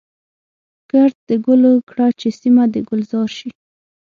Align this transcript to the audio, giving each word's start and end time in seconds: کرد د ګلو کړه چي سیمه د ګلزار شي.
کرد 0.89 1.15
د 1.29 1.31
ګلو 1.45 1.73
کړه 1.89 2.07
چي 2.19 2.29
سیمه 2.39 2.63
د 2.73 2.75
ګلزار 2.89 3.29
شي. 3.37 3.49